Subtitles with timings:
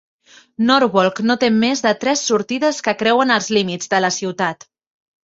[0.69, 4.67] Norwalk no té més de tres sortides que creuen els límits de la ciutat.